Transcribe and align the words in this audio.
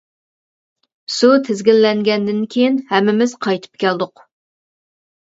سۇ 1.17 1.29
تىزگىنلەنگەندىن 1.49 2.41
كىيىن 2.57 2.83
ھەممىمىز 2.95 3.39
قايتىپ 3.49 3.85
كەلدۇق. 3.89 4.29